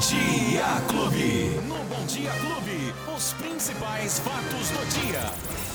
[0.00, 1.60] Dia Clube.
[1.68, 5.69] No Bom Dia Clube, os principais fatos do dia.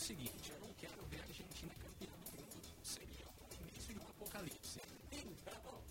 [0.00, 2.62] Seguinte, eu não quero ver a Argentina campeã do mundo.
[2.82, 4.80] Seria o início de um apocalipse.
[5.12, 5.82] Então,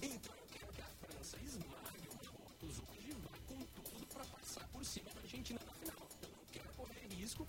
[0.00, 4.24] então eu quero que a França esmague o Marrocos hoje e vá com tudo para
[4.24, 6.08] passar por cima da Argentina na final.
[6.22, 7.46] Eu não quero correr risco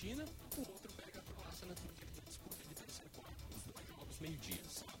[0.00, 0.24] Argentina,
[0.56, 1.74] o outro pega a Croácia na
[2.24, 3.44] disputa de terceiro quarto.
[3.54, 4.99] Os dois jogos meio-dia, sábado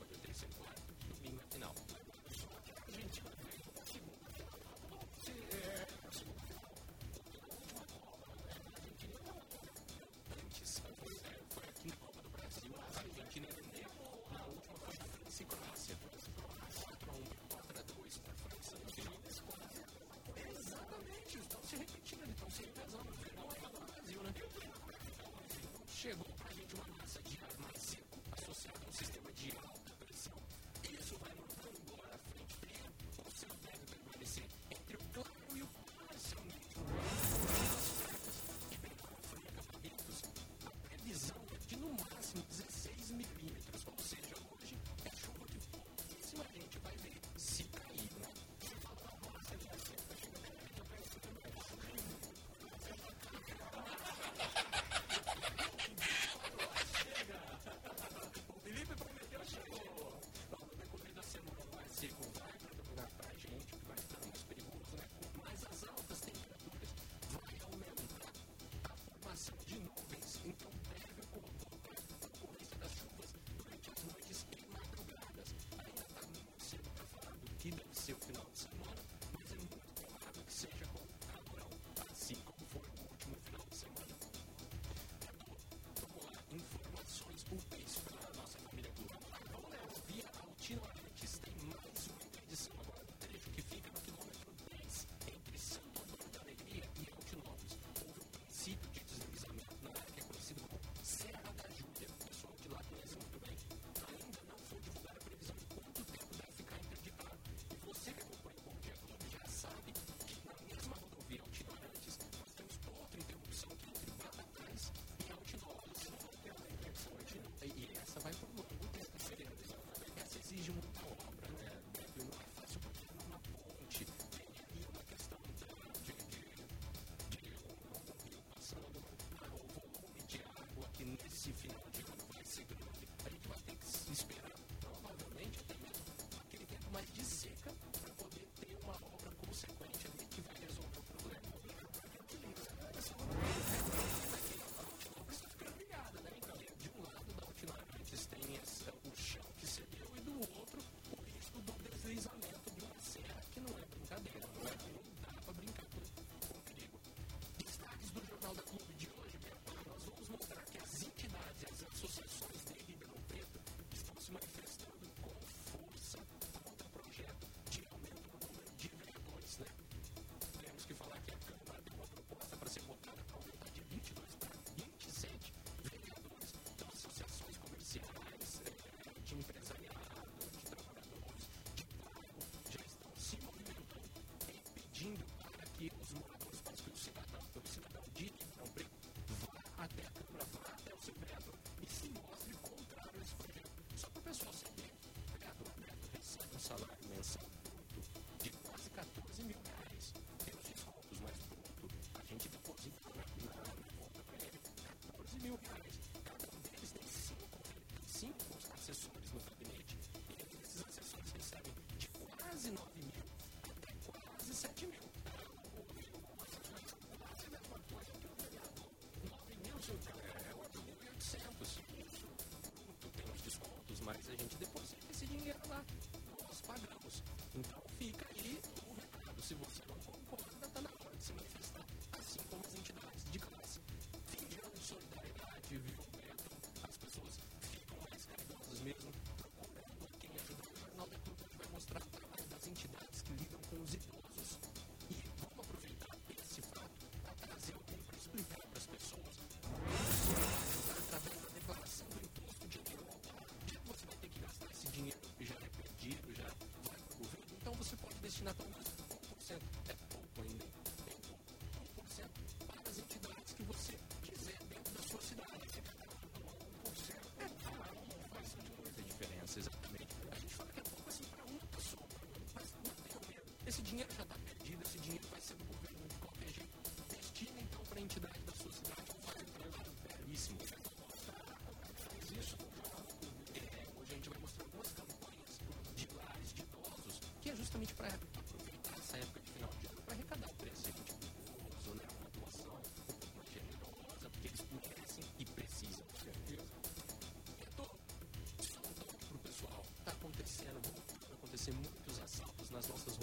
[301.70, 303.16] acontecer muitos assaltos nas nossas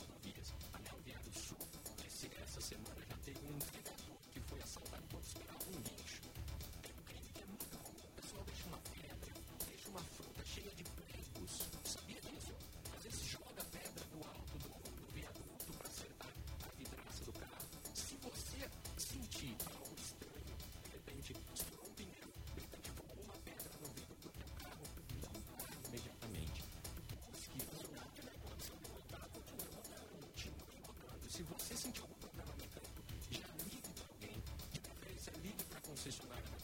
[31.38, 35.82] se você sentir algum problema mecânico, já ligue para alguém, de preferência ligue para a
[35.82, 36.57] concessionária.